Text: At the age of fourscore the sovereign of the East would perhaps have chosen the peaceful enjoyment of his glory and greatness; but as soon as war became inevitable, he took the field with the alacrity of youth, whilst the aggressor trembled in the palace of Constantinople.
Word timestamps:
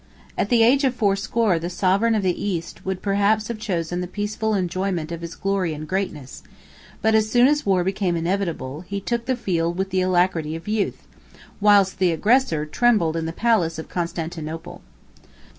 At 0.35 0.49
the 0.49 0.63
age 0.63 0.83
of 0.83 0.95
fourscore 0.95 1.59
the 1.59 1.69
sovereign 1.69 2.15
of 2.15 2.23
the 2.23 2.43
East 2.43 2.83
would 2.83 3.03
perhaps 3.03 3.49
have 3.49 3.59
chosen 3.59 4.01
the 4.01 4.07
peaceful 4.07 4.55
enjoyment 4.55 5.11
of 5.11 5.21
his 5.21 5.35
glory 5.35 5.75
and 5.75 5.87
greatness; 5.87 6.41
but 7.03 7.13
as 7.13 7.29
soon 7.29 7.47
as 7.47 7.67
war 7.67 7.83
became 7.83 8.15
inevitable, 8.15 8.81
he 8.81 8.99
took 8.99 9.25
the 9.27 9.35
field 9.35 9.77
with 9.77 9.91
the 9.91 10.01
alacrity 10.01 10.55
of 10.55 10.67
youth, 10.67 11.03
whilst 11.59 11.99
the 11.99 12.11
aggressor 12.11 12.65
trembled 12.65 13.15
in 13.15 13.27
the 13.27 13.31
palace 13.31 13.77
of 13.77 13.89
Constantinople. 13.89 14.81